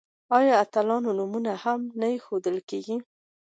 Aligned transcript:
آیا 0.37 0.53
د 0.57 0.59
اتلانو 0.63 1.09
نومونه 1.17 1.51
هم 1.63 1.79
نه 1.99 2.07
ایښودل 2.13 2.57
کیږي؟ 2.69 2.97